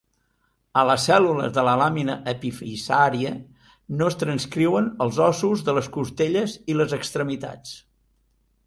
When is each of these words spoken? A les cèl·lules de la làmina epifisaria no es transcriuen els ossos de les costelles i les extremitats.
A 0.81 0.85
les 0.89 1.03
cèl·lules 1.09 1.51
de 1.57 1.65
la 1.67 1.75
làmina 1.81 2.15
epifisaria 2.33 3.35
no 4.01 4.09
es 4.13 4.19
transcriuen 4.25 4.89
els 5.07 5.21
ossos 5.29 5.63
de 5.71 5.79
les 5.81 5.95
costelles 5.99 6.59
i 6.75 6.81
les 6.81 6.99
extremitats. 7.01 7.81